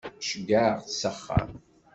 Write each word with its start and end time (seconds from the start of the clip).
Ceggɛeɣ-tt 0.27 0.91
s 1.01 1.03
axxam. 1.11 1.51